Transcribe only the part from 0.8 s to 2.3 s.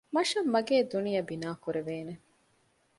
ދުނިޔެ ބިނާ ކުރެވޭނެ